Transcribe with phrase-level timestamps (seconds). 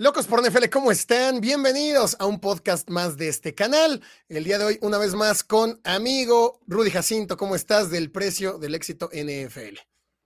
[0.00, 1.40] Locos por NFL, ¿cómo están?
[1.40, 4.00] Bienvenidos a un podcast más de este canal.
[4.28, 7.36] El día de hoy, una vez más, con amigo Rudy Jacinto.
[7.36, 9.76] ¿Cómo estás del precio del éxito NFL?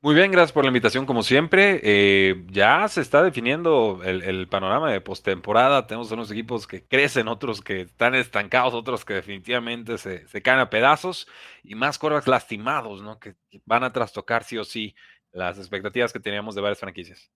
[0.03, 1.81] Muy bien, gracias por la invitación, como siempre.
[1.83, 5.87] Eh, ya se está definiendo el, panorama de postemporada.
[5.87, 10.69] Tenemos unos equipos que crecen, otros que están estancados, otros que definitivamente se, caen a
[10.69, 11.27] pedazos
[11.63, 13.19] y más corebacks lastimados, ¿no?
[13.19, 14.95] Que van a trastocar sí o sí
[15.31, 17.31] las expectativas que teníamos de varias franquicias.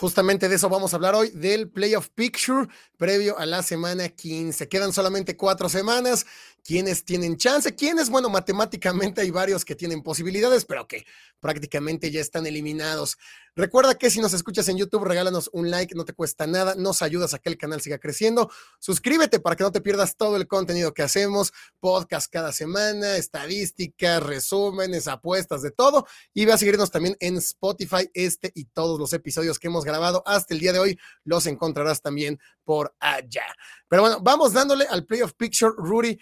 [0.00, 4.66] Justamente de eso vamos a hablar hoy, del Playoff Picture previo a la semana 15.
[4.66, 6.24] Quedan solamente cuatro semanas.
[6.64, 7.74] ¿Quiénes tienen chance?
[7.74, 8.10] ¿Quiénes?
[8.10, 11.06] Bueno, matemáticamente hay varios que tienen posibilidades, pero que
[11.40, 13.16] prácticamente ya están eliminados.
[13.56, 17.02] Recuerda que si nos escuchas en YouTube, regálanos un like, no te cuesta nada, nos
[17.02, 18.50] ayudas a que el canal siga creciendo.
[18.78, 24.22] Suscríbete para que no te pierdas todo el contenido que hacemos, podcast cada semana, estadísticas,
[24.22, 26.06] resúmenes, apuestas, de todo.
[26.34, 30.22] Y ve a seguirnos también en Spotify, este y todos los episodios que hemos grabado
[30.26, 33.46] hasta el día de hoy, los encontrarás también por allá.
[33.88, 36.18] Pero bueno, vamos dándole al Playoff Picture, Rudy.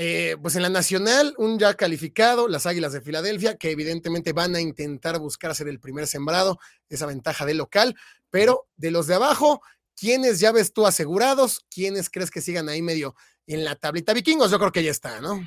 [0.00, 4.54] Eh, pues en la nacional, un ya calificado, las Águilas de Filadelfia, que evidentemente van
[4.54, 7.96] a intentar buscar ser el primer sembrado, esa ventaja del local,
[8.30, 9.60] pero de los de abajo,
[9.96, 11.66] ¿quiénes ya ves tú asegurados?
[11.68, 13.16] ¿Quiénes crees que sigan ahí medio
[13.48, 14.12] en la tablita?
[14.12, 15.40] Vikingos, yo creo que ya está, ¿no?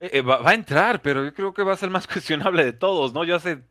[0.00, 2.72] Eh, eh, va, a entrar, pero yo creo que va a ser más cuestionable de
[2.72, 3.22] todos, ¿no?
[3.24, 3.62] Yo hace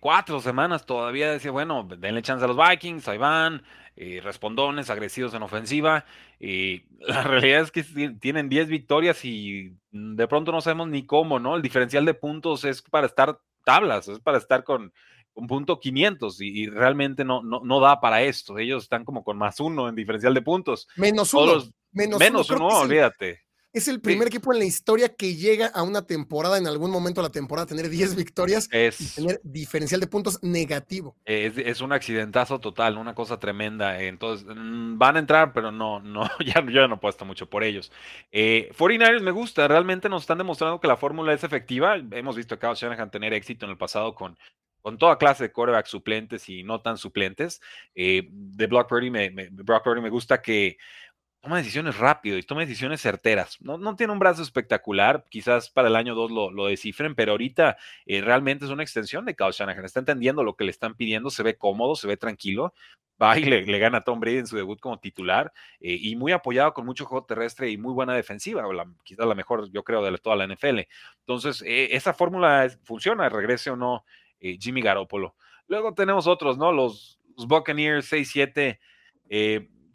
[0.00, 3.62] cuatro semanas todavía decía, bueno, denle chance a los Vikings, ahí van,
[3.96, 6.04] eh, respondones, agresivos en ofensiva.
[6.38, 7.82] Y la realidad es que
[8.20, 11.56] tienen 10 victorias y de pronto no sabemos ni cómo, ¿no?
[11.56, 14.92] El diferencial de puntos es para estar tablas, es para estar con
[15.34, 18.58] un punto 500 y, realmente no, no, no, da para esto.
[18.58, 20.86] Ellos están como con más uno en diferencial de puntos.
[20.96, 21.62] Menos uno.
[21.92, 23.47] menos, menos uno, olvídate.
[23.72, 27.20] Es el primer equipo en la historia que llega a una temporada, en algún momento
[27.20, 31.14] de la temporada, a tener 10 victorias y tener diferencial de puntos negativo.
[31.26, 34.00] Es, un accidentazo total, una cosa tremenda.
[34.00, 37.62] Entonces, mm, van a entrar, pero no, no, ya, yo ya no apuesto mucho por
[37.62, 37.92] ellos.
[38.32, 41.96] Eh, 49ers me gusta, realmente nos están demostrando que la fórmula es efectiva.
[41.96, 44.38] Hemos visto a Kyle Shanahan tener éxito en el pasado con,
[44.80, 47.60] con toda clase de quarterbacks suplentes y no tan suplentes.
[47.94, 50.78] Eh, de Brock Purdy me, Brock Purdy me gusta que
[51.40, 53.58] toma decisiones rápido y toma decisiones certeras.
[53.60, 57.32] No, no tiene un brazo espectacular, quizás para el año 2 lo, lo, descifren, pero
[57.32, 57.76] ahorita
[58.06, 59.84] eh, realmente es una extensión de Kyle Shanahan.
[59.84, 62.74] Está entendiendo lo que le están pidiendo, se ve cómodo, se ve tranquilo.
[63.20, 66.32] Va y le, gana a Tom Brady en su debut como titular eh, y muy
[66.32, 68.62] apoyado con mucho juego terrestre y muy buena defensiva,
[69.02, 70.80] quizás la mejor, yo creo, de toda la NFL.
[71.20, 74.04] Entonces, eh, esa fórmula funciona, regrese o no
[74.40, 75.34] Jimmy Garoppolo.
[75.66, 76.70] Luego tenemos otros, ¿no?
[76.70, 78.78] Los, los Buccaneers 6-7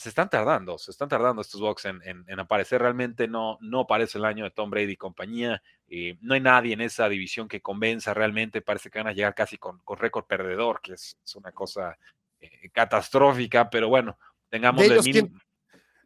[0.03, 2.81] se están tardando, se están tardando estos Bucks en, aparecer.
[2.81, 5.63] Realmente no, no parece el año de Tom Brady y compañía.
[5.87, 8.61] Eh, no hay nadie en esa división que convenza realmente.
[8.61, 11.97] Parece que van a llegar casi con, récord perdedor, que es, una cosa
[12.41, 14.17] eh, catastrófica, pero bueno,
[14.49, 15.29] tengamos de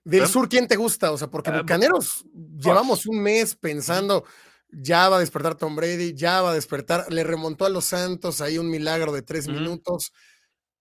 [0.04, 1.12] Del sur, ¿quién te gusta?
[1.12, 4.26] O sea, porque ah, Bucaneros llevamos un mes pensando,
[4.70, 8.42] ya va a despertar Tom Brady, ya va a despertar, le remontó a los Santos
[8.42, 10.14] ahí un milagro de tres minutos.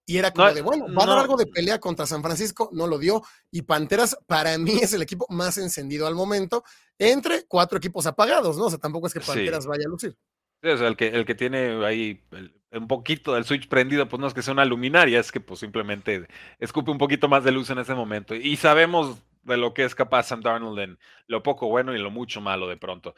[0.08, 2.86] Y era como de, bueno, va a dar algo de pelea contra San Francisco, no
[2.86, 3.22] lo dio.
[3.50, 6.62] Y Panteras, para mí, es el equipo más encendido al momento,
[6.96, 8.66] entre cuatro equipos apagados, ¿no?
[8.66, 10.16] O sea, tampoco es que Panteras vaya a lucir.
[10.62, 12.22] Sí, o sea, el que, el que tiene ahí
[12.70, 15.60] un poquito del switch prendido, pues no es que sea una luminaria, es que pues
[15.60, 16.28] simplemente
[16.58, 18.34] escupe un poquito más de luz en ese momento.
[18.34, 22.10] Y sabemos de lo que es capaz Sam Darnold en lo poco bueno y lo
[22.10, 23.14] mucho malo de pronto.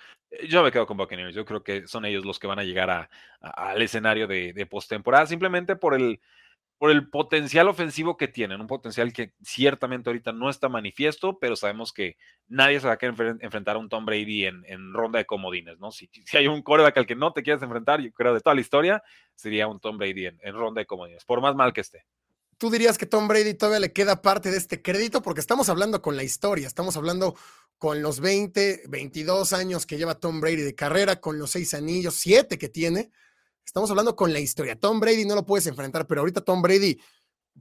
[0.49, 2.91] Yo me quedo con Buccaneers, yo creo que son ellos los que van a llegar
[2.91, 3.11] a,
[3.41, 6.21] al escenario de, de postemporada, simplemente por el
[6.79, 11.57] por el potencial ofensivo que tienen, un potencial que ciertamente ahorita no está manifiesto, pero
[11.57, 12.17] sabemos que
[12.47, 15.91] nadie se va a querer enfrentar a un Tom Brady en, ronda de comodines, ¿no?
[15.91, 18.55] Si, si, hay un coreback al que no te quieres enfrentar, yo creo de toda
[18.55, 19.03] la historia,
[19.35, 22.05] sería un Tom Brady en, ronda de comodines, por más mal que esté.
[22.59, 25.21] ¿Tú dirías que Tom Brady todavía le queda parte de este crédito?
[25.21, 27.37] Porque estamos hablando con la historia, estamos hablando
[27.77, 32.15] con los 20, 22 años que lleva Tom Brady de carrera, con los seis anillos,
[32.15, 33.11] siete que tiene
[33.69, 34.81] Estamos hablando con la historia.
[34.81, 36.99] Tom Brady no lo puedes enfrentar, pero ahorita Tom Brady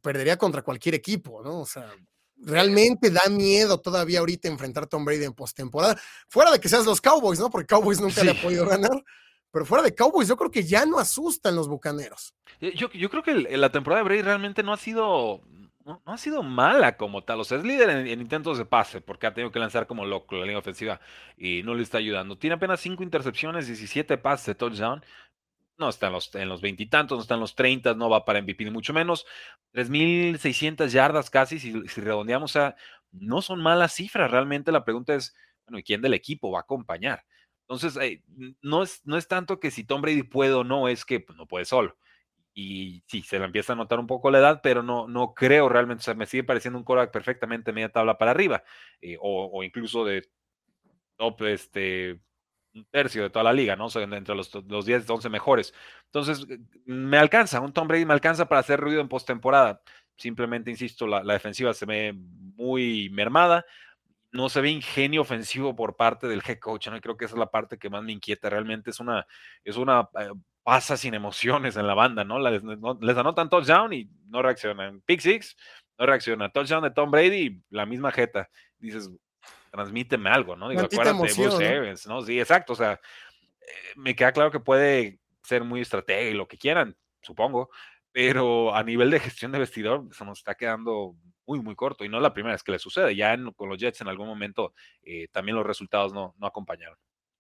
[0.02, 1.60] perdería contra cualquier equipo, ¿no?
[1.60, 1.94] O sea,
[2.38, 6.00] realmente da miedo todavía ahorita enfrentar a Tom Brady en postemporada.
[6.30, 7.50] Fuera de que seas los Cowboys, ¿no?
[7.50, 9.04] Porque Cowboys nunca le ha podido ganar.
[9.52, 12.34] Pero fuera de Cowboys, yo creo que ya no asustan los bucaneros.
[12.62, 15.42] Yo, yo creo que la temporada de Brady realmente no ha sido
[15.88, 17.40] no, ha sido mala como tal.
[17.40, 20.36] O sea, es líder en, intentos de pase, porque ha tenido que lanzar como loco
[20.36, 21.00] la línea ofensiva
[21.38, 22.38] y no le está ayudando.
[22.38, 25.04] Tiene apenas 5 intercepciones, 17 pases de touchdown.
[25.78, 28.42] No está en los, en los veintitantos, no está en los 30, no va para
[28.42, 29.26] MVP ni mucho menos.
[29.74, 32.76] 3.600 yardas casi, si, si redondeamos, o sea,
[33.12, 34.32] no son malas cifras.
[34.32, 35.36] Realmente la pregunta es,
[35.66, 37.26] bueno, ¿y quién del equipo va a acompañar?
[37.62, 38.24] Entonces, eh,
[38.62, 41.38] no, es, no es tanto que si Tom Brady puede o no, es que pues,
[41.38, 41.98] no puede solo
[42.60, 45.70] y sí, se le empieza a notar un poco la edad, pero no, no creo
[45.70, 48.64] realmente, o sea, me sigue pareciendo un coreback perfectamente media tabla para arriba,
[49.00, 50.28] eh, o, incluso de
[51.18, 52.20] top, este,
[52.86, 53.88] tercio de toda la liga, ¿no?
[53.88, 55.74] O entre los, los 10, 11 mejores.
[56.06, 59.82] Entonces, eh, me alcanza, un Tom Brady me alcanza para hacer ruido en postemporada.
[60.18, 63.66] Simplemente, insisto, la, la defensiva se ve muy mermada,
[64.32, 67.00] no se ve ingenio ofensivo por parte del head coach, ¿no?
[67.02, 68.50] Creo que esa es la parte que más me inquieta.
[68.50, 69.26] Realmente es una,
[69.64, 70.30] es una eh,
[70.68, 72.40] pasa sin emociones en la banda, ¿no?
[72.40, 72.62] Les,
[73.18, 75.02] anotan touchdown y no reaccionan.
[75.02, 75.56] Pick six,
[75.98, 76.50] no reacciona.
[76.50, 78.50] Touchdown de Tom Brady, la misma jeta.
[78.78, 79.10] Dices,
[79.72, 80.70] transmíteme algo, ¿no?
[80.70, 82.22] Digo, acuérdate de Bruce Evans, ¿no?
[82.22, 82.74] Sí, exacto.
[82.74, 86.96] O sea, eh, me queda claro que puede ser muy estratega y lo que quieran,
[87.22, 87.70] supongo,
[88.12, 91.16] pero a nivel de gestión de vestidor se nos está quedando
[91.46, 93.16] muy, muy corto y no es la primera vez que le sucede.
[93.16, 94.74] Ya con los Jets en algún momento
[95.04, 96.98] eh, también los resultados no, no acompañaron.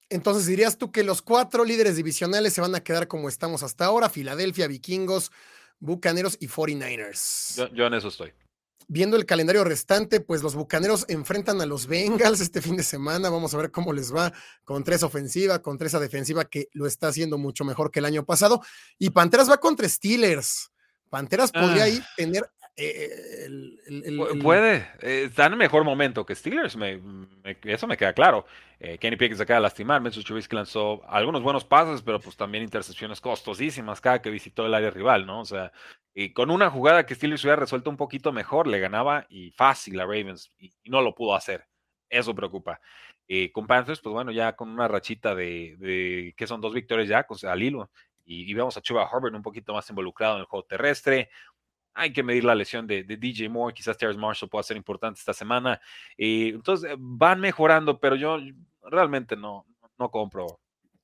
[0.09, 3.85] Entonces dirías tú que los cuatro líderes divisionales se van a quedar como estamos hasta
[3.85, 5.31] ahora, Filadelfia, Vikingos,
[5.80, 7.71] Bucaneros y 49ers.
[7.73, 8.31] Yo, en eso estoy.
[8.89, 13.29] Viendo el calendario restante, pues los Bucaneros enfrentan a los Bengals este fin de semana.
[13.29, 14.31] Vamos a ver cómo les va
[14.63, 18.25] contra esa ofensiva, contra esa defensiva que lo está haciendo mucho mejor que el año
[18.25, 18.61] pasado.
[18.97, 20.71] Y Panteras va contra Steelers.
[21.09, 22.07] Panteras podría ahí ah.
[22.15, 22.49] tener
[22.79, 23.49] eh,
[24.39, 26.77] Puede, eh, está en mejor momento que Steelers,
[27.63, 28.45] eso me queda claro.
[28.79, 32.37] Eh, Kenny Pickett se acaba de lastimar, Mitchell Trubisky lanzó algunos buenos pases, pero pues
[32.37, 35.41] también intercepciones costosísimas cada que visitó el área rival, ¿no?
[35.41, 35.71] O sea,
[36.19, 39.99] y con una jugada que Steelers hubiera resuelto un poquito mejor, le ganaba y fácil
[39.99, 41.67] a Ravens y, no lo pudo hacer.
[42.09, 42.81] Eso preocupa.
[43.53, 47.35] con Panthers, pues bueno, ya con una rachita de, que son dos victorias ya, o
[47.35, 47.71] sea, al y,
[48.25, 51.29] y vemos a Chuba Hubbard un poquito más involucrado en el juego terrestre,
[51.93, 55.33] hay que medir la lesión de, DJ Moore, quizás Terrence Marshall pueda ser importante esta
[55.33, 55.79] semana.
[56.17, 58.39] Y entonces van mejorando, pero yo
[58.81, 59.67] realmente no,
[59.99, 60.59] no compro.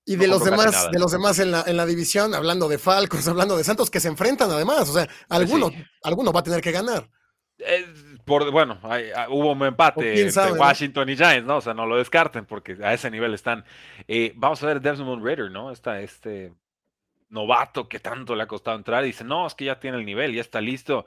[0.06, 3.28] Y de los demás, de los demás en la, en la división, hablando de Falcos,
[3.28, 5.72] hablando de Santos, que se enfrentan además, o sea, alguno,
[6.04, 7.10] alguno va a tener que ganar.
[8.26, 11.58] por, bueno, ah, hubo un empate entre Washington y Giants, ¿no?
[11.58, 13.64] O sea, no lo descarten porque a ese nivel están.
[14.08, 15.72] Eh, vamos a ver Desmond Ritter, ¿no?
[15.72, 16.54] Está este
[17.30, 20.06] novato que tanto le ha costado entrar y dice, no, es que ya tiene el
[20.06, 21.06] nivel, ya está listo.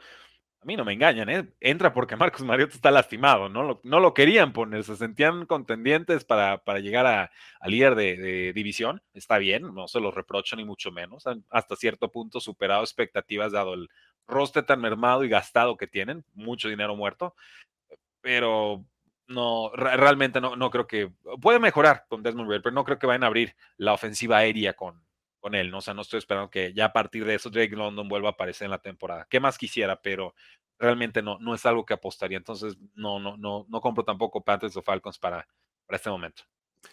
[0.67, 1.49] A mí no me engañan, ¿eh?
[1.61, 6.25] entra porque Marcos Mariota está lastimado, no lo, no lo querían poner, se sentían contendientes
[6.25, 7.31] para, para llegar a,
[7.69, 12.41] líder de, división, está bien, no se los reprocho ni mucho menos, hasta cierto punto
[12.41, 13.89] superado expectativas dado el
[14.27, 17.37] roster tan mermado y gastado que tienen, mucho dinero muerto,
[18.21, 18.85] pero
[19.29, 23.07] no, realmente no, no creo que, puede mejorar con Desmond Reed, pero no creo que
[23.07, 25.06] vayan a abrir la ofensiva aérea con,
[25.47, 25.79] con él, ¿no?
[25.79, 28.33] O sea, no estoy esperando que ya a partir de eso Drake London vuelva a
[28.33, 29.29] aparecer en la temporada.
[29.31, 30.03] ¿Qué más quisiera?
[30.03, 30.35] Pero
[30.77, 32.37] realmente no, no es algo que apostaría.
[32.37, 35.47] Entonces, no, no, no, no compro tampoco Panthers o Falcons para,
[35.87, 36.43] para este momento.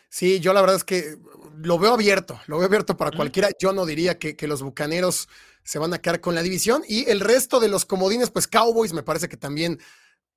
[0.07, 1.17] Sí, yo la verdad es que
[1.63, 3.49] lo veo abierto, lo veo abierto para cualquiera.
[3.59, 5.29] Yo no diría que, que, los bucaneros
[5.63, 8.93] se van a quedar con la división y el resto de los comodines, pues Cowboys
[8.93, 9.79] me parece que también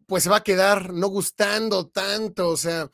[0.06, 2.88] pues se va a quedar no gustando tanto, o sea,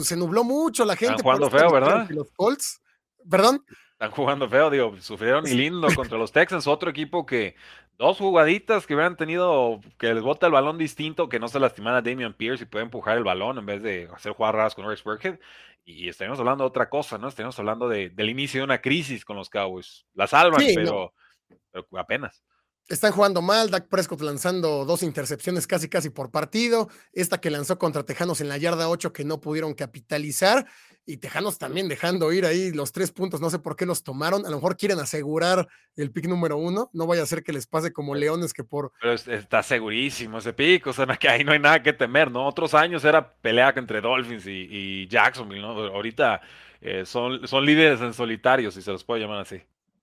[0.00, 1.16] se nubló mucho la gente.
[1.16, 2.08] Están jugando feo, ¿verdad?
[2.10, 2.80] Los Colts,
[3.28, 3.64] perdón.
[3.98, 7.56] Están jugando feo, digo, sufrieron y lindo contra los Texans, otro equipo que
[7.98, 11.98] dos jugaditas que hubieran tenido que les bota el balón distinto, que no se lastimara
[11.98, 15.02] a Damian Pierce y puede empujar el balón en vez de hacer jugadas con Rex
[15.02, 15.40] Burkhead.
[15.84, 17.26] Y estaríamos hablando de otra cosa, ¿no?
[17.26, 20.06] Estaríamos hablando de, del inicio de una crisis con los Cowboys.
[20.14, 21.12] La salvan, pero,
[21.72, 22.44] pero apenas.
[22.88, 27.78] Están jugando mal, Dak Prescott lanzando dos intercepciones casi casi por partido, esta que lanzó
[27.78, 30.66] contra Tejanos en la yarda 8 que no pudieron capitalizar
[31.04, 34.46] y Tejanos también dejando ir ahí los tres puntos, no sé por qué los tomaron,
[34.46, 37.66] a lo mejor quieren asegurar el pick número uno, no vaya a ser que les
[37.66, 38.92] pase como Leones que por...
[39.02, 42.46] Pero está segurísimo ese pick, o sea, que ahí no hay nada que temer, ¿no?
[42.46, 45.72] Otros años era pelea entre Dolphins y, Jacksonville, ¿no?
[45.72, 46.40] Ahorita
[46.80, 49.60] eh, son, son líderes en solitario, si se los puede llamar así.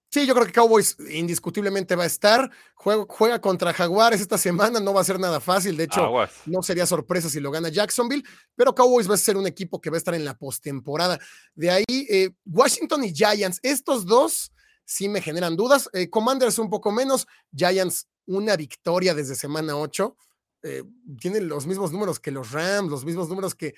[0.10, 2.50] Sí, yo creo que Cowboys indiscutiblemente va a estar.
[2.74, 5.76] Juega, contra Jaguares esta semana, no va a ser nada fácil.
[5.76, 6.10] De hecho,
[6.46, 8.24] no sería sorpresa si lo gana Jacksonville,
[8.56, 11.20] pero Cowboys va a ser un equipo que va a estar en la postemporada.
[11.54, 14.52] De ahí, eh, Washington y Giants, estos dos
[14.86, 15.90] sí me generan dudas.
[15.94, 20.16] Eh, Commanders un poco menos, Giants una victoria desde semana 8.
[20.64, 20.84] Eh,
[21.20, 23.76] tienen los mismos números que los Rams, los mismos números que,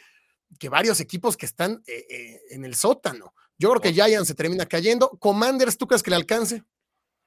[0.59, 3.33] que varios equipos que están en el sótano.
[3.59, 5.09] Yo creo que Giants se termina cayendo.
[5.19, 6.63] Commanders, ¿tú crees que le alcance?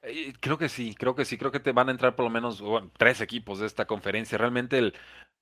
[0.03, 2.31] Eh, creo que sí, creo que sí, creo que te van a entrar por lo
[2.31, 2.63] menos
[2.97, 4.39] tres equipos de esta conferencia.
[4.39, 4.95] Realmente el,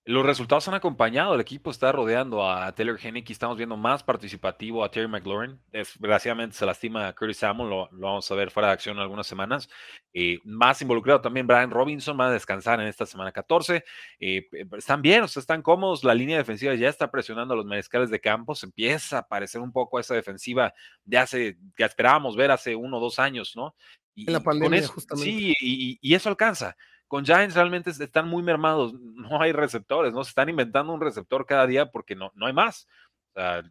[0.09, 4.83] los resultados han acompañado, el equipo está rodeando a Taylor Henneke, estamos viendo más participativo
[4.83, 8.73] a Terry McLaurin, desgraciadamente se lastima a Curtis Samuel, lo, vamos a ver fuera de
[8.73, 9.69] acción en algunas semanas,
[10.15, 13.85] eh, más involucrado también Brian Robinson, va a descansar en esta semana 14,
[14.19, 14.49] eh,
[14.79, 18.09] están bien, o sea, están cómodos, la línea defensiva ya está presionando a los mariscales
[18.09, 20.73] de campo, se empieza a parecer un poco esa defensiva
[21.05, 23.75] de hace, que esperábamos ver hace uno o dos años, ¿no?
[24.19, 25.31] Y, en la pandemia, justamente.
[25.31, 26.77] Sí, y eso alcanza
[27.09, 30.23] con Giants realmente están muy mermados, no hay receptores, ¿no?
[30.23, 32.87] Se están inventando un receptor cada día porque no, no hay más.
[33.31, 33.63] O sea,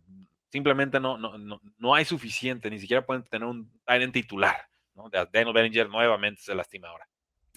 [0.51, 5.09] simplemente no, no, no, hay suficiente, ni siquiera pueden tener un en titular, ¿no?
[5.09, 7.07] Daniel Bellinger nuevamente se lastima ahora.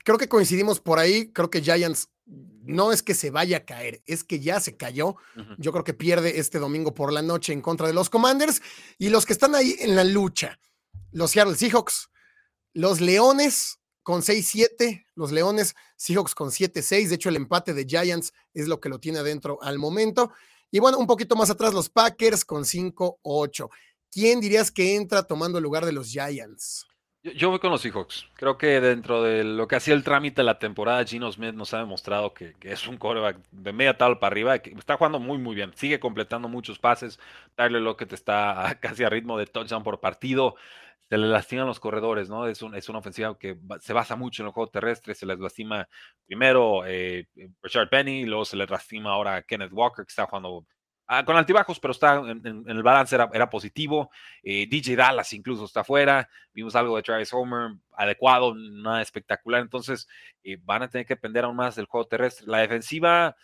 [0.05, 4.03] Creo que coincidimos por ahí, creo que Giants no es que se vaya a caer,
[4.07, 5.17] es que ya se cayó.
[5.59, 8.63] Yo creo que pierde este domingo por la noche en contra de los Commanders
[8.99, 10.59] y los que están ahí en la lucha,
[11.13, 12.11] los Seattle Seahawks,
[12.73, 18.33] los Leones, con 6-7, los Leones, Seahawks con 7-6, de hecho el empate de Giants
[18.55, 20.33] es lo que lo tiene adentro al momento.
[20.71, 23.69] Y bueno, un poquito más atrás los Packers con 5-8.
[24.11, 26.87] ¿Quién dirías que entra tomando el lugar de los Giants?
[27.23, 28.27] Yo, voy con los Seahawks.
[28.35, 31.75] Creo que dentro de lo que hacía el trámite de la temporada, Gino Smith nos
[31.75, 35.37] ha demostrado que, es un coreback de media tabla para arriba, que está jugando muy,
[35.37, 35.73] muy bien.
[35.77, 37.21] Sigue completando muchos pases.
[37.57, 40.57] Tyler Lockett está casi a ritmo de touchdown por partido
[41.11, 42.47] se les lastiman los corredores, ¿no?
[42.47, 45.89] Es, es una ofensiva que se basa mucho en el juego terrestre, se les lastima
[46.25, 47.27] primero eh,
[47.61, 50.65] Richard Penny, luego se les lastima ahora Kenneth Walker, que está jugando
[51.09, 54.13] ah, con altibajos, pero está en, el balance era, positivo.
[54.45, 56.29] Eh, DJ Dallas incluso está fuera.
[56.55, 59.63] Vimos algo de Travis Homer adecuado, nada espectacular.
[59.63, 60.07] Entonces
[60.45, 62.47] eh, van a tener que depender aún más del juego terrestre.
[62.47, 63.35] La defensiva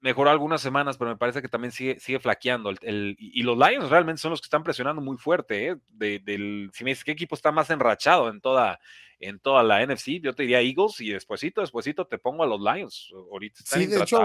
[0.00, 2.70] mejoró algunas semanas, pero me parece que también sigue, sigue flaqueando.
[2.80, 5.68] El, y los Lions realmente son los que están presionando muy fuerte.
[5.68, 5.76] ¿eh?
[5.90, 8.80] del, si me dices qué equipo está más enrachado en toda,
[9.18, 12.60] en toda la NFC, yo te diría Eagles y despuesito, despuesito te pongo a los
[12.60, 13.10] Lions.
[13.30, 14.20] Ahorita están sí, de hecho,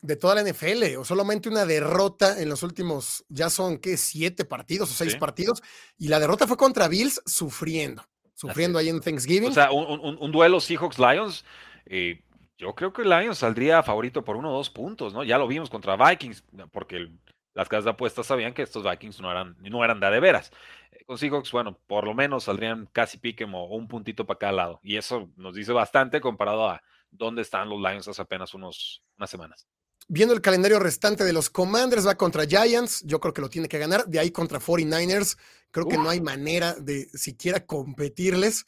[0.00, 3.96] de, toda la NFL, o solamente una derrota en los últimos, ya son, ¿qué?
[3.96, 5.62] Siete partidos o seis partidos,
[5.98, 9.50] y la derrota fue contra Bills sufriendo, sufriendo ahí en Thanksgiving.
[9.50, 11.44] O sea, un, un duelo Seahawks-Lions.
[11.86, 12.22] Eh,
[12.58, 15.24] yo creo que Lions saldría favorito por uno o dos puntos, ¿no?
[15.24, 17.10] Ya lo vimos contra Vikings, porque
[17.54, 20.50] las casas de apuestas sabían que estos Vikings no eran, no eran de, veras.
[20.92, 24.52] Eh, con Seahawks, bueno, por lo menos saldrían casi pique o un puntito para cada
[24.52, 24.80] lado.
[24.82, 29.30] Y eso nos dice bastante comparado a dónde están los Lions hace apenas unos, unas
[29.30, 29.66] semanas.
[30.06, 33.68] Viendo el calendario restante de los Commanders, va contra Giants, yo creo que lo tiene
[33.68, 34.04] que ganar.
[34.06, 35.38] De ahí contra 49ers,
[35.70, 38.66] creo que no hay manera de siquiera competirles.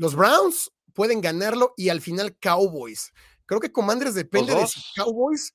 [0.00, 3.12] Los Browns, pueden ganarlo y al final Cowboys.
[3.44, 5.54] Creo que Commanders depende de si Cowboys,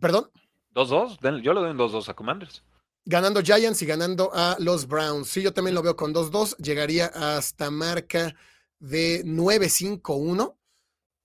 [0.00, 0.30] perdón.
[0.74, 2.64] 2-2, yo le doy un 2-2 a Commanders.
[3.04, 5.28] Ganando Giants y ganando a los Browns.
[5.28, 6.56] Sí, yo también lo veo con 2-2.
[6.56, 8.34] Llegaría hasta marca
[8.78, 10.56] de 9-5-1.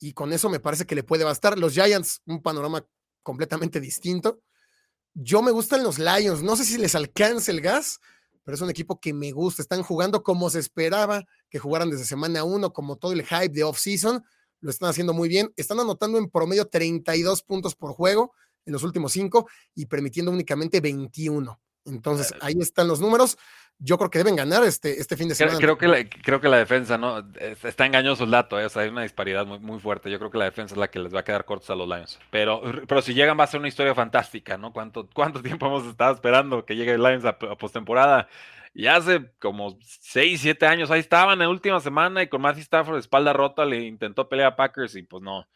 [0.02, 1.58] Y con eso me parece que le puede bastar.
[1.58, 2.86] Los Giants, un panorama
[3.24, 4.42] completamente distinto.
[5.14, 6.44] Yo me gustan los Lions.
[6.44, 8.02] No sé si les alcance el gas,
[8.50, 9.62] pero es un equipo que me gusta.
[9.62, 13.64] Están jugando como se esperaba que jugaran desde semana uno, como todo el hype de
[13.64, 14.26] off-season.
[14.60, 15.54] Lo están haciendo muy bien.
[15.56, 18.34] Están anotando en promedio 32 puntos por juego
[18.66, 21.62] en los últimos cinco y permitiendo únicamente 21.
[21.86, 23.38] Entonces, ahí están los números.
[23.82, 25.58] Yo creo que deben ganar este, este fin de semana.
[25.58, 27.24] Creo, que la, creo que la defensa, ¿no?
[27.64, 28.68] Está engañoso el dato, ¿eh?
[28.76, 30.12] hay una disparidad muy, muy fuerte.
[30.12, 31.88] Yo creo que la defensa es la que les va a quedar cortos a los
[31.88, 32.20] Lions.
[32.30, 34.74] Pero, pero si llegan va a ser una historia fantástica, ¿no?
[34.74, 38.28] ¿Cuánto, cuánto tiempo hemos estado esperando que llegue el Lions a, postemporada?
[38.74, 42.64] Y hace como 6, 7 años ahí estaban en la última semana y con Matthew
[42.64, 45.48] Stafford de espalda rota le intentó pelear a Packers y pues no,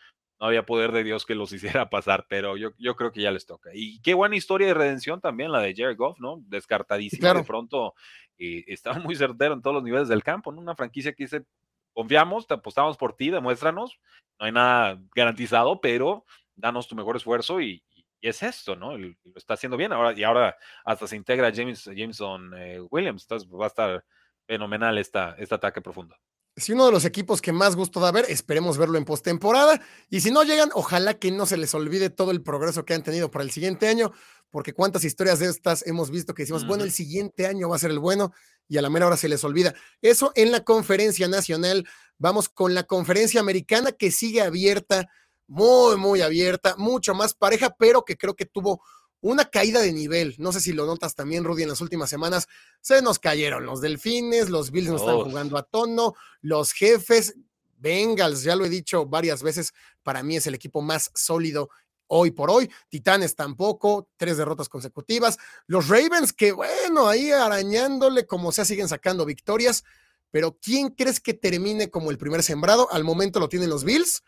[0.44, 3.32] no había poder de Dios que los hiciera pasar, pero yo, yo creo que ya
[3.32, 3.70] les toca.
[3.74, 6.42] Y qué buena historia de redención también la de Jared Goff, ¿no?
[6.48, 7.94] Descartadísimo de pronto,
[8.38, 10.60] eh, estaba muy certero en todos los niveles del campo, ¿no?
[10.60, 11.46] Una franquicia que dice,
[11.94, 13.98] confiamos, te apostamos por ti, demuéstranos,
[14.38, 17.82] no hay nada garantizado, pero danos tu mejor esfuerzo y,
[18.22, 18.98] es esto, ¿no?
[18.98, 19.92] lo está haciendo bien.
[19.92, 23.24] Ahora, y ahora hasta se integra James, Jameson eh, Williams.
[23.24, 24.06] Entonces va a estar
[24.48, 26.16] fenomenal esta, este ataque profundo
[26.56, 29.82] si uno de los equipos que más gusto da ver, esperemos verlo en postemporada.
[30.10, 33.04] Y si no llegan, ojalá que no se les olvide todo el progreso que han
[33.04, 34.12] tenido para el siguiente año,
[34.50, 37.80] porque cuántas historias de estas hemos visto que decimos, bueno, el siguiente año va a
[37.80, 38.34] ser el bueno
[38.68, 39.74] y a la mera hora se les olvida.
[40.02, 41.88] Eso en la conferencia nacional.
[42.20, 45.10] Vamos con la conferencia americana que sigue abierta,
[45.48, 48.82] muy, muy abierta, mucho más pareja, pero que creo que tuvo
[49.24, 50.36] una caída de nivel.
[50.38, 52.48] No sé si lo notas también, Rudy, en las últimas semanas.
[52.82, 57.34] Se nos cayeron los delfines, los Bills no están jugando a tono, los jefes,
[57.78, 61.70] Bengals, ya lo he dicho varias veces, para mí es el equipo más sólido
[62.08, 62.70] hoy por hoy.
[62.90, 65.38] Titanes tampoco, tres derrotas consecutivas.
[65.68, 69.84] Los Ravens, que bueno, ahí arañándole como sea, siguen sacando victorias.
[70.32, 72.92] pero ¿quién crees que termine como el primer sembrado?
[72.92, 74.24] Al momento lo tienen los Bills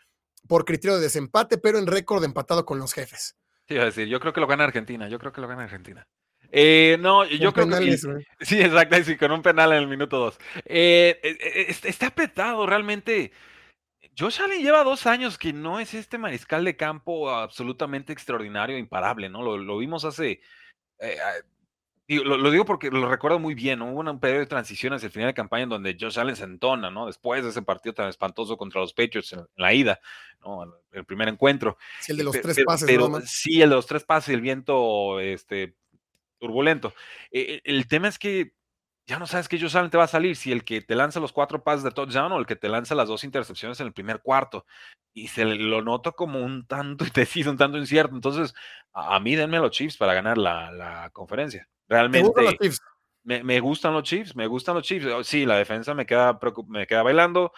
[0.46, 3.34] por criterio de desempate, pero en récord empatado con los jefes.
[3.68, 5.64] Sí, iba a decir, yo creo que lo gana Argentina, yo creo que lo gana
[5.64, 6.06] Argentina.
[6.52, 7.96] Eh, no, yo creo que.
[8.40, 10.38] Sí, exacto, sí, con un penal en el minuto 2.
[10.64, 13.32] Eh, eh, está apretado realmente.
[14.18, 19.28] Josh Allen lleva dos años que no es este mariscal de campo absolutamente extraordinario, imparable,
[19.28, 19.42] ¿no?
[19.42, 20.40] Lo, vimos hace.
[22.08, 23.90] Lo, digo porque lo recuerdo muy bien, ¿no?
[23.90, 26.44] Hubo un periodo de transición hacia el final de campaña en donde Josh Allen se
[26.44, 27.06] entona, ¿no?
[27.06, 30.00] Después de ese partido tan espantoso contra los Patriots en, la ida,
[30.40, 30.64] ¿no?
[30.92, 31.76] El, primer encuentro.
[32.00, 32.90] Sí, el de los tres pases,
[33.24, 35.74] Sí, el de los tres pases y el viento, este,
[36.38, 36.94] turbulento.
[37.30, 38.52] E, e, el tema es que
[39.06, 41.20] ya no sabes qué ellos saben te va a salir, si el que te lanza
[41.20, 43.92] los cuatro pases de touchdown o el que te lanza las dos intercepciones en el
[43.92, 44.66] primer cuarto.
[45.14, 48.14] Y se lo noto como un tanto indeciso, un tanto incierto.
[48.14, 48.54] Entonces,
[48.92, 51.68] a, mí denme los Chiefs para ganar la, conferencia.
[51.88, 52.30] Realmente.
[53.24, 55.06] Me, me, gustan los Chiefs, me gustan los Chiefs.
[55.06, 56.38] Oh, sí, la defensa me queda,
[56.68, 57.52] me queda bailando.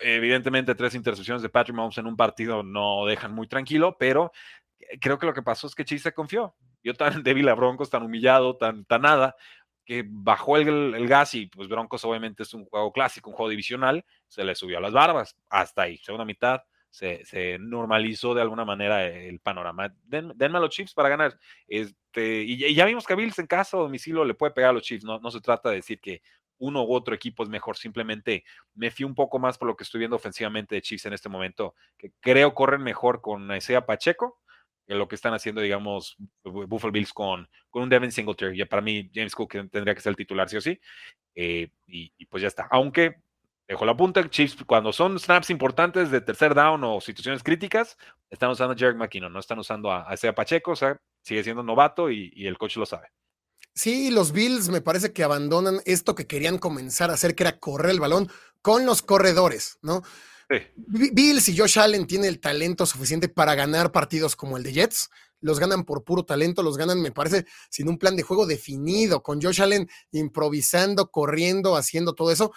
[0.00, 4.32] Evidentemente, tres intercepciones de Patrick Mahomes en un partido no dejan muy tranquilo, pero
[4.80, 7.54] eh, creo que lo que pasó es que Chiefs se confió yo tan débil a
[7.54, 9.36] Broncos, tan humillado, tan, tan nada,
[9.84, 14.04] que bajó el, gas y pues Broncos obviamente es un juego clásico, un juego divisional,
[14.28, 19.06] se le subió a las barbas, hasta ahí, segunda mitad, se, normalizó de alguna manera
[19.06, 19.94] el panorama.
[20.04, 21.38] denme a los Chiefs para ganar.
[21.66, 24.82] Este, y, ya vimos que Bills en casa o domicilio le puede pegar a los
[24.82, 26.22] Chiefs, no, se trata de decir que
[26.58, 28.44] uno u otro equipo es mejor, simplemente
[28.74, 31.30] me fío un poco más por lo que estoy viendo ofensivamente de Chiefs en este
[31.30, 34.40] momento, que creo corren mejor con Isaiah Pacheco,
[34.96, 38.56] lo que están haciendo, digamos, Buffalo Bills con, con un Devin Singletary.
[38.56, 40.80] Ya para mí, James Cook tendría que ser el titular, sí o sí.
[41.34, 42.66] Eh, y, pues ya está.
[42.70, 43.16] Aunque,
[43.70, 47.96] dejo la punta, Chiefs, cuando son snaps importantes de tercer down o situaciones críticas,
[48.28, 51.62] están usando a Jerry McKinnon, no están usando a, a Pacheco, o sea, sigue siendo
[51.62, 53.06] novato y, y el coach lo sabe.
[53.72, 57.60] Sí, los Bills me parece que abandonan esto que querían comenzar a hacer, que era
[57.60, 58.28] correr el balón
[58.60, 60.02] con los corredores, ¿no?
[60.88, 65.08] Bills y Josh Allen tienen el talento suficiente para ganar partidos como el de Jets.
[65.40, 69.22] Los ganan por puro talento, los ganan, me parece, sin un plan de juego definido,
[69.22, 72.52] con Josh Allen improvisando, corriendo, haciendo todo eso.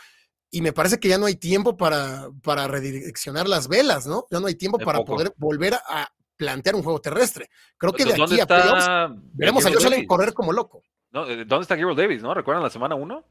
[0.53, 4.27] Y me parece que ya no hay tiempo para, para redireccionar las velas, ¿no?
[4.29, 7.49] Ya no hay tiempo para poder volver a plantear un juego terrestre.
[7.75, 8.87] Creo que de aquí a playoffs
[9.33, 10.83] veremos a Josh Allen correr como loco.
[11.11, 12.21] Eh, ¿Dónde está Gabriel Davis?
[12.21, 12.35] ¿No?
[12.35, 13.25] ¿Recuerdan la semana 1?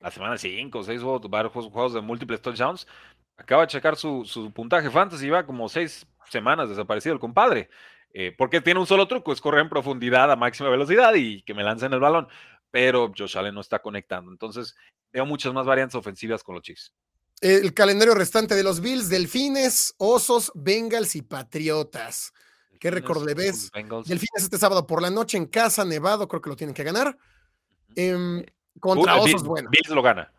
[0.00, 2.86] La semana 5, 6 varios juegos de múltiples touchdowns.
[3.38, 7.70] Acaba de checar su, puntaje fantasy, va como seis semanas desaparecido el compadre.
[8.12, 11.54] Eh, porque tiene un solo truco, es correr en profundidad a máxima velocidad y que
[11.54, 12.28] me lancen el balón.
[12.76, 14.30] Pero Josh Allen no está conectando.
[14.30, 14.76] Entonces,
[15.10, 16.92] veo muchas más variantes ofensivas con los Chiefs.
[17.40, 22.34] El calendario restante de los Bills, Delfines, Osos, Bengals y Patriotas.
[22.78, 23.70] ¿Qué récord le ves?
[23.72, 27.16] Delfines este sábado por la noche en casa, Nevado, creo que lo tienen que ganar.
[27.94, 28.46] Em, eh,
[28.78, 29.70] contra Osos, bueno.
[29.70, 30.30] Bills lo gana.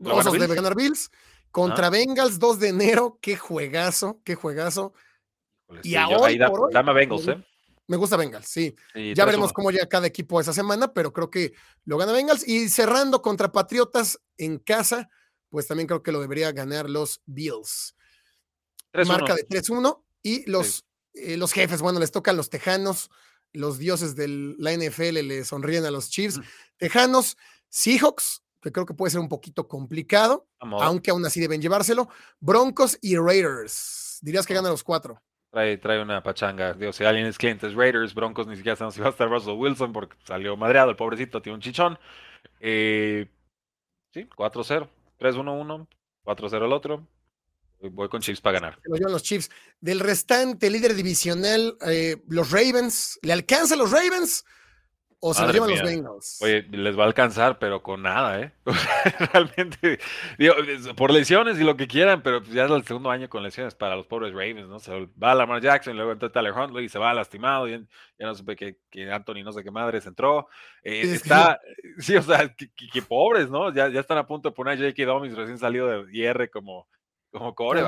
[0.00, 1.08] Osos debe ganar Bills.
[1.52, 3.20] Contra Bengals, 2 de enero.
[3.22, 4.92] Qué juegazo, qué juegazo.
[5.84, 6.32] y ahora.
[6.72, 7.44] dame Bengals, ¿eh?
[7.88, 8.76] Me gusta Bengals, sí.
[9.14, 11.54] ya veremos cómo llega cada equipo esa semana, pero creo que
[11.86, 12.46] lo gana Bengals.
[12.46, 15.08] Y cerrando contra Patriotas en casa,
[15.48, 17.96] pues también creo que lo debería ganar los Bills.
[19.06, 20.04] Marca de 3-1.
[20.22, 23.10] Y los, eh, los jefes, bueno, les tocan los Tejanos.
[23.54, 26.40] Los dioses de la NFL le sonríen a los Chiefs.
[26.76, 27.38] Tejanos,
[27.70, 32.10] Seahawks, que creo que puede ser un poquito complicado, aunque aún así deben llevárselo.
[32.38, 34.18] Broncos y Raiders.
[34.20, 35.22] Dirías que ganan los cuatro.
[35.50, 36.74] Trae, trae una pachanga.
[36.74, 39.28] Digo, si alguien es cliente, es Raiders, Broncos ni siquiera sabemos si va a estar
[39.28, 41.98] Russell Wilson porque salió madreado, el pobrecito tiene un chichón.
[42.60, 43.26] Eh,
[44.12, 45.86] sí, 4-0, 3-1-1,
[46.24, 47.06] 4-0 el otro.
[47.80, 48.78] Voy con Chiefs para ganar.
[48.84, 49.50] Lo los Chiefs.
[49.80, 53.18] Del restante líder divisional, eh, los Ravens.
[53.22, 54.44] ¿Le alcanza a los Ravens?
[55.20, 56.38] O se llevan los Bengals.
[56.40, 58.52] Oye, les va a alcanzar, pero con nada, ¿eh?
[59.32, 59.98] Realmente,
[60.38, 60.54] digo,
[60.96, 63.96] por lesiones y lo que quieran, pero ya es el segundo año con lesiones para
[63.96, 64.78] los pobres Ravens, ¿no?
[64.78, 68.26] Se va a Lamar Jackson, luego entra Tyler Huntley y se va lastimado, y ya
[68.26, 70.48] no supe que, que Anthony no sé qué madres entró.
[70.84, 71.60] Eh, está,
[71.98, 73.72] sí, o sea, que, pobres, ¿no?
[73.74, 75.04] Ya, ya están a punto de poner a J.K.
[75.04, 76.86] Dobbins recién salido de IR como,
[77.32, 77.82] como core.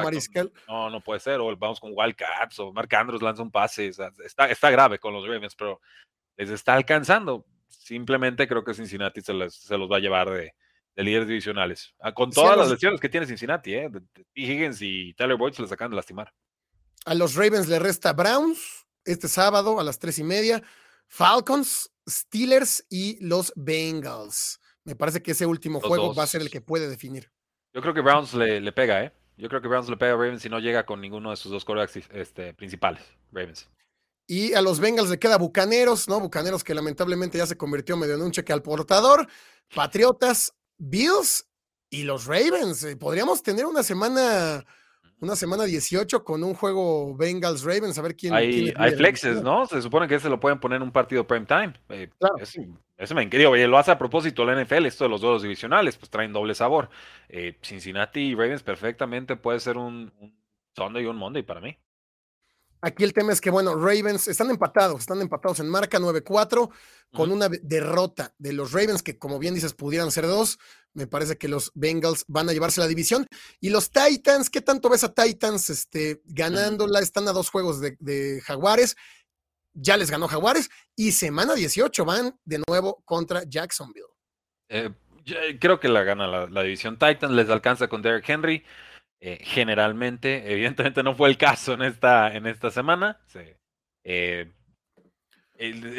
[0.66, 1.40] No, no puede ser.
[1.40, 3.90] O vamos con Wildcats o Mark Andrews lanza un pase.
[3.90, 5.80] O sea, está, está grave con los Ravens, pero
[6.40, 7.44] les está alcanzando.
[7.68, 10.54] Simplemente creo que Cincinnati se, se los va a llevar de,
[10.96, 11.94] líderes divisionales.
[12.00, 13.90] Ah, con todas las lesiones que tiene Cincinnati, ¿eh?
[14.34, 16.32] Higgins y Tyler Boyd se les acaban de lastimar.
[17.04, 20.62] A los Ravens le resta Browns este sábado a las tres y media,
[21.08, 24.60] Falcons, Steelers y los Bengals.
[24.84, 27.30] Me parece que ese último juego va a ser el que puede definir.
[27.72, 29.12] Yo creo que Browns le, pega, ¿eh?
[29.36, 31.52] Yo creo que Browns le pega a Ravens si no llega con ninguno de sus
[31.52, 33.68] dos corebacks este, principales, Ravens.
[34.30, 36.20] Y a los Bengals le queda Bucaneros, ¿no?
[36.20, 39.26] Bucaneros que lamentablemente ya se convirtió medio en un cheque al portador.
[39.74, 41.48] Patriotas, Bills
[41.90, 42.84] y los Ravens.
[42.84, 44.64] Eh, podríamos tener una semana,
[45.18, 48.32] una semana 18 con un juego Bengals Ravens, a ver quién.
[48.32, 49.66] Hay, hay flexes, ¿no?
[49.66, 51.72] Se supone que se lo pueden poner en un partido prime time.
[51.88, 52.36] Eh, claro.
[52.96, 53.48] Eso, me increíble.
[53.48, 56.54] Oye, lo hace a propósito la NFL, esto de los dos divisionales, pues traen doble
[56.54, 56.88] sabor.
[57.28, 60.38] Eh, Cincinnati y Ravens perfectamente puede ser un, un
[60.76, 61.76] Sunday y un Monday para mí.
[62.82, 66.70] Aquí el tema es que, bueno, Ravens están empatados, están empatados en marca 9-4
[67.12, 70.58] con una derrota de los Ravens, que como bien dices, pudieran ser dos.
[70.94, 73.26] Me parece que los Bengals van a llevarse la división.
[73.60, 77.00] Y los Titans, ¿qué tanto ves a Titans este, ganándola?
[77.00, 78.96] Están a dos juegos de, Jaguares.
[79.74, 80.70] Ya les ganó Jaguares.
[80.96, 84.06] Y semana 18 van de nuevo contra Jacksonville.
[84.68, 84.90] Eh,
[85.60, 88.64] creo que la gana la, la división Titans, les alcanza con Derrick Henry.
[89.20, 93.20] Eh, generalmente, evidentemente no fue el caso en esta, en esta semana.
[94.02, 94.50] Eh,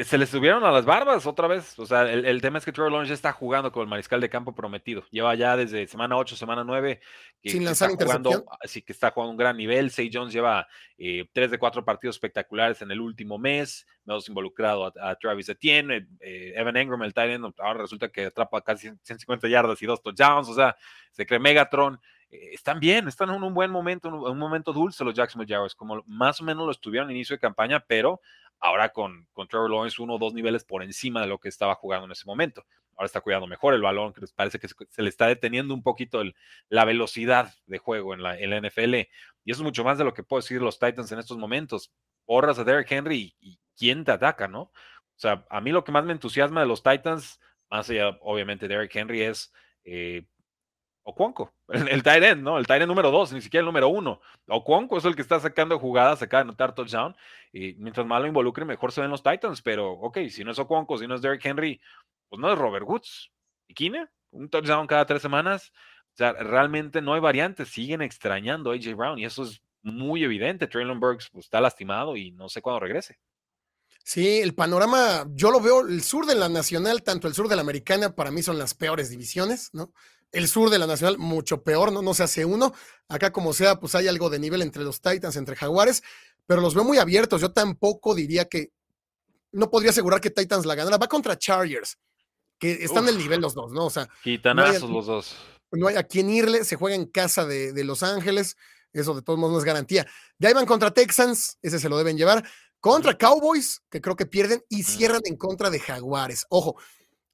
[0.06, 1.78] se le subieron a las barbas otra vez.
[1.78, 4.28] O sea, el, tema es que Trevor Lawrence ya está jugando con el mariscal de
[4.28, 5.04] campo prometido.
[5.12, 7.00] Lleva ya desde semana 8, semana 9.
[7.40, 9.92] Que, Sin lanzar está jugando, así que está jugando un gran nivel.
[9.92, 13.86] Say Jones lleva eh, 3 de 4 partidos espectaculares en el último mes.
[14.04, 16.08] Menos involucrado a, Travis Etienne.
[16.20, 20.50] Eh, Evan Engram, el tight ahora resulta que atrapa casi 150 yardas y dos touchdowns.
[20.50, 20.76] O sea,
[21.12, 22.02] se cree Megatron.
[22.32, 25.76] Eh, están bien, están en un buen momento, en un momento dulce los Jacksonville Jaguars,
[25.76, 28.22] como más o menos lo estuvieron al inicio de campaña, pero
[28.60, 31.76] ahora con, con Trevor Lawrence uno o dos niveles por encima de lo que estaba
[31.76, 32.66] jugando en ese momento.
[32.96, 36.22] Ahora está cuidando mejor el balón, que parece que se, le está deteniendo un poquito
[36.70, 38.96] la velocidad de juego en la, NFL.
[39.44, 41.92] Y eso es mucho más de lo que puedo decir los Titans en estos momentos.
[42.28, 44.62] Borras a Derrick Henry y, quién te ataca, ¿no?
[44.62, 44.72] O
[45.16, 47.40] sea, a mí lo que más me entusiasma de los Titans,
[47.72, 49.52] más allá obviamente de Derrick Henry, es
[49.84, 50.26] eh,
[51.04, 52.58] Ocuonco, el, el tight end, ¿no?
[52.58, 54.22] El tight end número dos, ni siquiera el número uno.
[54.48, 57.16] Ocuonco es el que está sacando jugadas, acaba de anotar touchdown,
[57.52, 60.60] y mientras más lo involucre, mejor se ven los Titans, pero ok, si no es
[60.60, 61.82] Ocuonco, si no es Derrick Henry,
[62.30, 63.32] pues no es Robert Woods.
[63.68, 64.08] ¿Y Kine?
[64.32, 65.72] Un touchdown cada tres semanas.
[66.14, 70.24] O sea, realmente no hay variantes, siguen extrañando a AJ Brown, y eso es muy
[70.24, 70.68] evidente.
[70.68, 73.18] Traylon Burks pues, está lastimado y no sé cuándo regrese.
[74.04, 77.56] Sí, el panorama, yo lo veo, el sur de la nacional, tanto el sur de
[77.56, 79.94] la americana, para mí son las peores divisiones, ¿no?
[80.32, 82.02] El sur de la nacional, mucho peor, ¿no?
[82.02, 82.74] No se hace uno.
[83.10, 86.04] Acá, como sea, pues hay algo de nivel entre los Titans, entre Jaguares,
[86.46, 87.42] pero los veo muy abiertos.
[87.42, 88.72] Yo tampoco diría que,
[89.52, 90.98] no podría asegurar que Titans la ganara.
[90.98, 91.98] Va contra Chargers,
[92.58, 93.86] que están en el nivel los dos, ¿no?
[93.86, 95.36] O sea, quitanazos los dos.
[95.72, 98.58] No hay a quien irle, se juega en casa de, de Los Ángeles.
[98.94, 100.06] Eso de todos modos no es garantía.
[100.38, 102.46] Ya iban contra Texans, ese se lo deben llevar.
[102.80, 106.46] Contra Cowboys, que creo que pierden, y cierran en contra de Jaguares.
[106.50, 106.76] Ojo,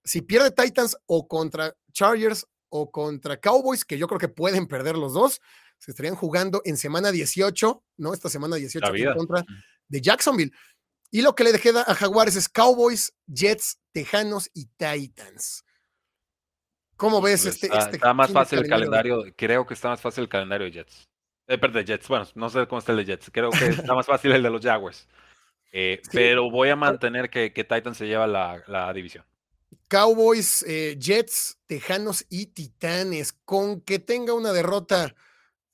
[0.04, 4.98] si pierde Titans o contra Chargers o contra Cowboys, que yo creo que pueden perder
[4.98, 5.42] los dos,
[5.78, 8.14] se estarían jugando en semana 18, ¿no?
[8.14, 9.46] Esta semana 18 en contra
[9.88, 10.52] de Jacksonville.
[11.12, 15.64] Y lo que le queda a Jaguares es Cowboys, Jets, Tejanos y Titans.
[16.98, 20.30] ¿Cómo ves este, está, este más fácil el calendario, creo que está más fácil el
[20.30, 21.08] calendario de Jets.
[21.48, 24.06] Eh, perdón, Jets, bueno, no sé cómo está el de Jets, creo que está más
[24.06, 25.08] fácil el de los Jaguars.
[25.72, 29.24] Eh, pero voy a mantener que, que Titans se lleva la división.
[29.88, 33.34] Cowboys, eh, Jets, Tejanos y Titanes.
[33.46, 35.16] Con que tenga una derrota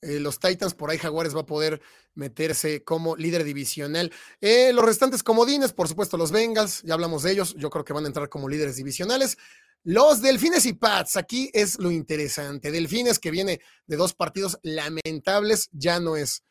[0.04, 1.80] eh, los Titans, por ahí Jaguares va a poder
[2.14, 4.12] meterse como líder divisional.
[4.40, 7.92] Eh, los restantes comodines, por supuesto, los Bengals, ya hablamos de ellos, yo creo que
[7.92, 9.38] van a entrar como líderes divisionales.
[9.82, 12.70] Los Delfines y Pats, aquí es lo interesante.
[12.70, 16.42] Delfines que viene de dos partidos lamentables, ya no es,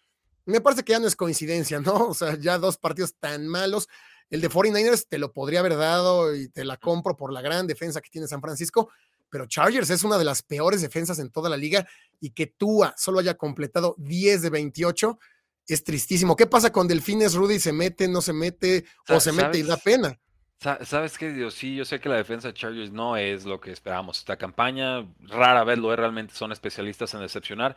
[0.45, 1.93] me parece que ya no es coincidencia, ¿no?
[2.09, 3.87] O sea, ya dos partidos tan malos.
[4.29, 7.67] El de 49ers te lo podría haber dado y te la compro por la gran
[7.67, 8.89] defensa que tiene San Francisco,
[9.29, 11.87] pero Chargers es una de las peores defensas en toda la liga
[12.19, 15.19] y que Tua solo haya completado 10 de 28
[15.67, 16.35] es tristísimo.
[16.35, 17.59] ¿Qué pasa con Delfines, Rudy?
[17.59, 20.19] ¿Se mete, no se mete o se mete y da pena?
[20.85, 21.55] ¿Sabes qué, Dios?
[21.55, 24.19] Sí, yo sé que la defensa de Chargers no es lo que esperamos.
[24.19, 27.75] Esta campaña rara vez lo es, realmente son especialistas en decepcionar.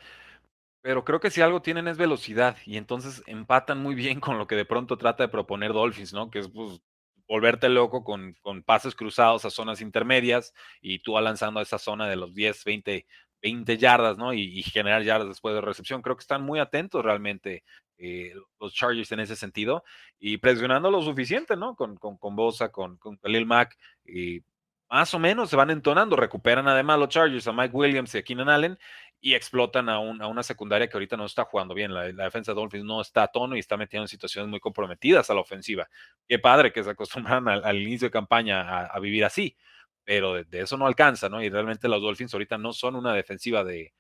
[0.86, 4.46] Pero creo que si algo tienen es velocidad y entonces empatan muy bien con lo
[4.46, 6.30] que de pronto trata de proponer Dolphins, ¿no?
[6.30, 6.80] Que es pues,
[7.26, 12.08] volverte loco con, con pases cruzados a zonas intermedias y tú lanzando a esa zona
[12.08, 13.04] de los 10, 20,
[13.42, 14.32] 20 yardas, ¿no?
[14.32, 16.02] Y, generar yardas después de recepción.
[16.02, 17.64] Creo que están muy atentos realmente
[17.98, 19.82] eh, los Chargers en ese sentido
[20.20, 21.74] y presionando lo suficiente, ¿no?
[21.74, 24.40] Con, con, con Bosa, con, con Khalil Mack y
[24.88, 28.22] más o menos se van entonando, recuperan además los Chargers a Mike Williams y a
[28.22, 28.78] Keenan Allen
[29.20, 31.92] y explotan a, una secundaria que ahorita no está jugando bien.
[31.92, 35.30] La, defensa de Dolphins no está a tono y está metiendo en situaciones muy comprometidas
[35.30, 35.88] a la ofensiva.
[36.28, 39.56] Qué padre que se acostumbran al, inicio de campaña a, vivir así,
[40.04, 41.42] pero de, eso no alcanza, ¿no?
[41.42, 43.94] Y realmente los Dolphins ahorita no son una defensiva de,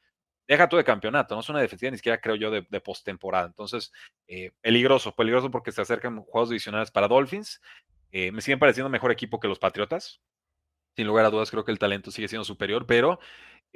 [0.46, 3.46] deja tú de campeonato, no son una defensiva ni siquiera creo yo de, de postemporada.
[3.46, 3.92] Entonces,
[4.28, 7.60] eh, peligroso, peligroso porque se acercan juegos adicionales para Dolphins.
[8.12, 10.20] Eh, me siguen pareciendo mejor equipo que los Patriotas.
[10.96, 13.18] Sin lugar a dudas, creo que el talento sigue siendo superior, pero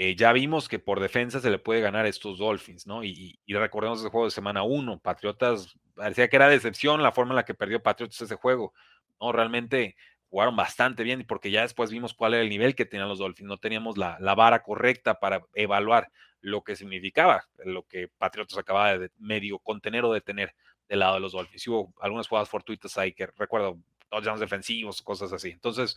[0.03, 3.05] Eh, ya vimos que por defensa se le puede ganar a estos Dolphins, ¿no?
[3.05, 7.37] Y, recordemos ese juego de semana 1, Patriotas, parecía que era decepción la forma en
[7.37, 8.73] la que perdió Patriotas ese juego,
[9.21, 9.31] ¿no?
[9.31, 9.97] Realmente
[10.31, 13.47] jugaron bastante bien porque ya después vimos cuál era el nivel que tenían los Dolphins,
[13.47, 16.11] no teníamos la, vara correcta para evaluar
[16.41, 20.55] lo que significaba, lo que Patriotas acababa de medio contener o detener
[20.89, 21.69] del lado de los Dolphins.
[21.69, 25.51] hubo algunas jugadas fortuitas ahí que recuerdo, touchdowns defensivos, cosas así.
[25.51, 25.95] Entonces,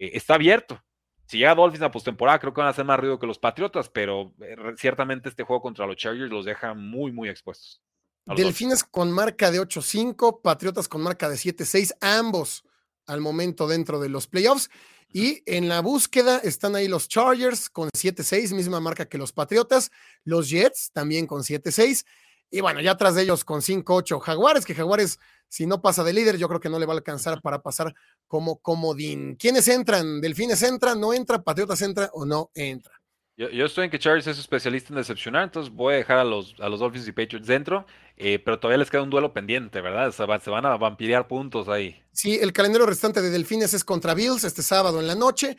[0.00, 0.82] eh, está abierto,
[1.26, 3.88] si llega Dolphins a postemporada, creo que van a hacer más ruido que los Patriotas,
[3.88, 7.80] pero eh, ciertamente este juego contra los Chargers los deja muy, muy expuestos.
[8.26, 12.64] Delfines con marca de 8-5, Patriotas con marca de 7-6, ambos
[13.06, 14.70] al momento dentro de los playoffs.
[15.12, 19.92] Y en la búsqueda están ahí los Chargers con 7-6, misma marca que los Patriotas,
[20.24, 22.04] los Jets también con 7-6.
[22.50, 26.12] Y bueno, ya atrás de ellos con 5-8 Jaguares, que Jaguares, si no pasa de
[26.12, 27.94] líder, yo creo que no le va a alcanzar para pasar
[28.26, 29.36] como comodín.
[29.36, 30.20] ¿Quiénes entran?
[30.20, 30.94] ¿Delfines entra?
[30.94, 31.42] ¿No entra?
[31.42, 32.92] ¿Patriotas entra o no entra?
[33.36, 36.54] Yo, estoy en que Chargers es especialista en decepcionar, entonces voy a dejar a los,
[36.60, 37.84] a los Dolphins y Patriots dentro,
[38.16, 40.12] eh, pero todavía les queda un duelo pendiente, ¿verdad?
[40.12, 42.00] se van a vampirear puntos ahí.
[42.12, 45.56] Sí, el calendario restante de Delfines es contra Bills este sábado en la noche.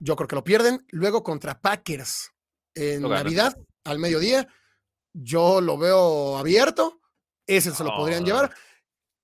[0.00, 0.84] Yo creo que lo pierden.
[0.90, 2.30] Luego contra Packers
[2.74, 4.46] en Navidad al mediodía.
[5.14, 7.00] Yo lo veo abierto.
[7.46, 8.54] Ese se lo podrían llevar.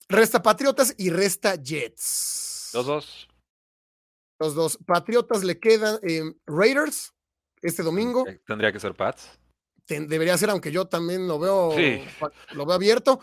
[0.09, 2.50] Resta Patriotas y resta Jets.
[2.75, 3.29] Los dos.
[4.39, 4.79] Los dos.
[4.87, 7.13] Patriotas le quedan eh, Raiders
[7.63, 8.25] este domingo.
[8.47, 9.39] Tendría que ser Pats.
[9.87, 11.75] debería ser, aunque yo también lo veo,
[12.53, 13.21] lo veo abierto.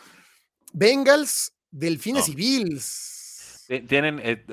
[0.73, 3.65] Bengals, Delfines y Bills.
[3.87, 4.45] Tienen, eh,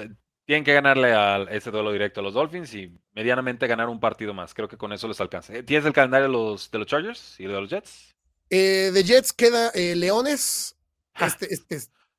[0.45, 4.35] tienen que ganarle a ese duelo directo a los Dolphins y medianamente ganar un partido
[4.35, 4.55] más.
[4.55, 5.55] Creo que con eso les alcanza.
[5.55, 8.15] Eh, ¿Tienes el calendario de los, de los Chargers y de los Jets?
[8.51, 10.77] Eh, de Jets queda Leones.
[11.21, 11.79] Este, este,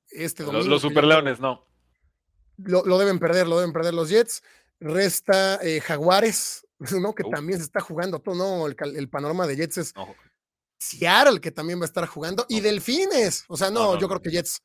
[0.10, 0.68] este domingo.
[0.68, 1.68] Los, Super Leones, no.
[2.58, 4.44] Lo, deben perder, lo deben perder los Jets.
[4.80, 6.66] Resta Jaguares,
[7.02, 7.14] ¿no?
[7.14, 8.68] Que también se está jugando todo, ¿no?
[8.68, 9.94] El, panorama de Jets es
[10.78, 13.46] Seattle, que también va a estar jugando, y Delfines.
[13.48, 14.62] O sea, no, yo creo que Jets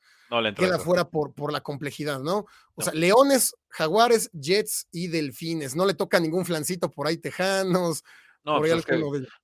[0.57, 2.47] queda fuera por, por la complejidad, ¿no?
[2.75, 5.75] O sea, Leones, Jaguares, Jets y Delfines.
[5.75, 8.05] No le toca ningún flancito por ahí, Tejanos.
[8.45, 8.85] No, pues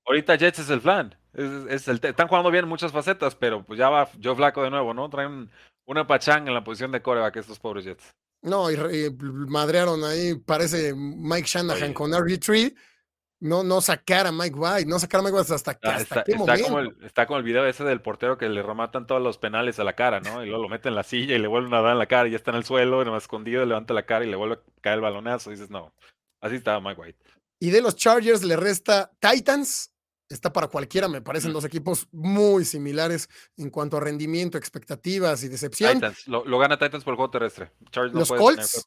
[0.07, 1.17] ahorita Jets es el flan.
[1.35, 4.71] Es, el, están jugando bien en muchas facetas, pero pues ya va yo flaco de
[4.71, 5.11] nuevo, ¿no?
[5.11, 5.51] Traen
[5.85, 8.15] una pachanga en la posición de coreback estos pobres Jets.
[8.43, 8.77] No, y,
[9.49, 12.75] madrearon ahí, parece Mike Shanahan con RG3.
[13.39, 16.33] No, no sacar a Mike White, no sacar a Mike White hasta, ah, hasta qué
[16.33, 19.37] está Como el, está como el video ese del portero que le rematan todos los
[19.37, 20.43] penales a la cara, ¿no?
[20.43, 22.29] Y luego lo mete en la silla y le vuelven a dar en la cara
[22.29, 24.81] y ya está en el suelo, nomás escondido, levanta la cara y le vuelve a
[24.81, 25.51] caer el balonazo.
[25.51, 25.93] Y dices, no,
[26.41, 27.19] así estaba Mike White.
[27.59, 29.93] Y de los Chargers le resta Titans,
[30.29, 35.49] está para cualquiera, me parecen dos equipos muy similares en cuanto a rendimiento, expectativas y
[35.49, 35.95] decepción.
[35.95, 37.73] Titans, lo, gana Titans por el juego terrestre.
[38.13, 38.85] Los Colts,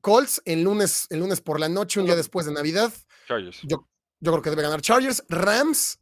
[0.00, 2.92] Colts el lunes, el lunes por la noche, un día después de Navidad.
[3.26, 3.60] Chargers.
[3.62, 3.88] Yo,
[4.20, 6.00] yo creo que debe ganar Chargers, Rams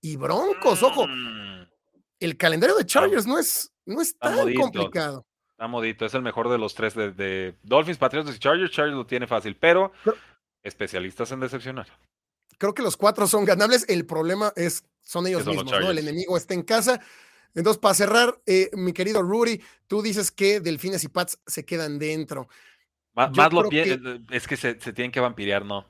[0.00, 0.82] y Broncos.
[0.82, 1.66] Ojo, mm.
[2.20, 5.26] el calendario de Chargers no es, no es tan complicado.
[5.50, 8.70] Está modito, es el mejor de los tres de, Dolphins, Patriots y Chargers.
[8.70, 9.90] Chargers lo tiene fácil, pero
[10.62, 11.86] especialistas en decepcionar
[12.58, 13.84] creo que los cuatro son ganables.
[13.88, 15.90] El problema es, son ellos mismos, ¿no?
[15.90, 17.00] El enemigo está en casa.
[17.54, 21.98] Entonces, para cerrar, eh, mi querido Rudy, tú dices que Delfines y Pats se quedan
[21.98, 22.48] dentro.
[23.14, 23.98] Más, lo que...
[24.30, 25.86] es que se, tienen que vampirear, ¿no?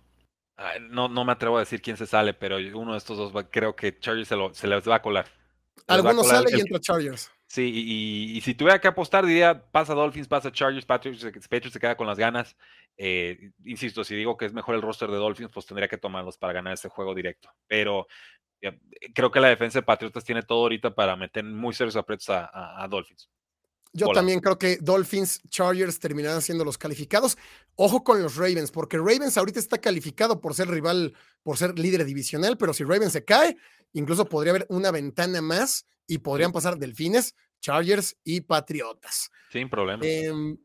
[0.88, 3.76] no, no me atrevo a decir quién se sale, pero uno de estos dos creo
[3.76, 5.26] que Chargers se, se les va a colar.
[5.86, 7.30] Algunos sale y entra Chargers.
[7.48, 11.96] Sí, y, si tuviera que apostar, diría, pasa Dolphins, pasa Chargers, Patriots, Patriots se queda
[11.96, 12.56] con las ganas.
[12.96, 16.38] Eh, insisto, si digo que es mejor el roster de Dolphins, pues tendría que tomarlos
[16.38, 17.50] para ganar este juego directo.
[17.66, 18.06] Pero
[19.14, 22.86] creo que la defensa de Patriotas tiene todo ahorita para meter muy serios aprietos a,
[22.88, 23.28] Dolphins.
[23.92, 27.38] Yo también creo que Dolphins, Chargers terminarán siendo los calificados.
[27.76, 32.04] Ojo con los Ravens, porque Ravens ahorita está calificado por ser rival, por ser líder
[32.04, 33.56] divisional, pero si Ravens se cae,
[33.94, 39.30] incluso podría haber una ventana más y podrían pasar Delfines, Chargers y Patriotas.
[39.50, 40.04] Sin problema.
[40.04, 40.58] Em,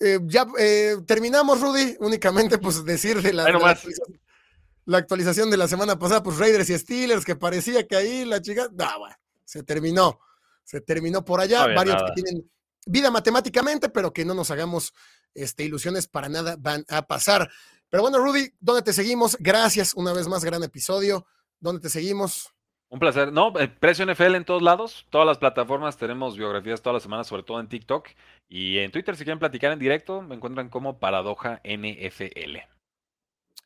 [0.00, 1.96] eh, ya eh, terminamos, Rudy.
[2.00, 3.44] Únicamente, pues decir de la,
[4.84, 8.40] la, actualización, de la semana pasada, pues Raiders y Steelers, que parecía que ahí la
[8.40, 8.68] chica.
[8.72, 10.20] No, bueno, se terminó.
[10.64, 11.66] Se terminó por allá.
[11.74, 12.50] Varios que tienen
[12.86, 14.92] vida matemáticamente, pero que no nos hagamos
[15.34, 17.50] este, ilusiones para nada van a pasar.
[17.88, 19.36] Pero bueno, Rudy, ¿dónde te seguimos?
[19.38, 21.26] Gracias una vez más, gran episodio.
[21.60, 22.53] ¿Dónde te seguimos?
[22.90, 23.32] Un placer.
[23.32, 27.26] No, eh, precio NFL en todos lados, todas las plataformas, tenemos biografías todas las semanas,
[27.26, 28.08] sobre todo en TikTok.
[28.48, 32.58] Y en Twitter, si quieren platicar en directo, me encuentran como Paradoja NFL.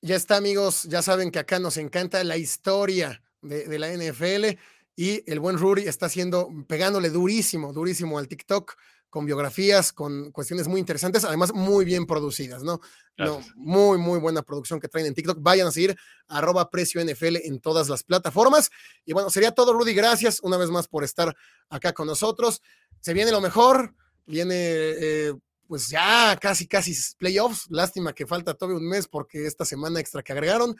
[0.00, 0.84] Ya está, amigos.
[0.84, 4.58] Ya saben que acá nos encanta la historia de, la NFL.
[4.96, 8.76] Y el buen Rudy está haciendo, pegándole durísimo, durísimo al TikTok
[9.10, 12.80] con biografías, con cuestiones muy interesantes, además muy bien producidas, ¿no?
[13.16, 15.38] no muy, muy buena producción que traen en TikTok.
[15.40, 15.96] Vayan a seguir
[16.28, 18.70] arroba precio NFL en todas las plataformas.
[19.04, 19.94] Y bueno, sería todo, Rudy.
[19.94, 21.34] Gracias una vez más por estar
[21.68, 22.62] acá con nosotros.
[23.00, 23.94] Se viene lo mejor,
[24.26, 24.54] viene...
[24.56, 25.34] Eh,
[25.68, 27.66] pues ya casi, casi playoffs.
[27.70, 30.74] Lástima que falta todavía un mes porque esta semana extra que agregaron,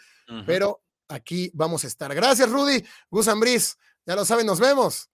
[0.47, 2.13] pero aquí vamos a estar.
[2.15, 2.83] Gracias, Rudy.
[3.11, 5.11] Gus Ambris, ya lo saben, nos vemos.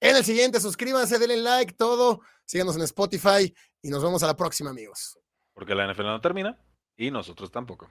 [0.00, 2.22] En el siguiente, suscríbanse, denle like, todo.
[2.50, 5.16] Síganos en Spotify y nos vemos a la próxima, amigos.
[5.54, 6.58] Porque la NFL no termina
[6.96, 7.88] y nosotros tampoco.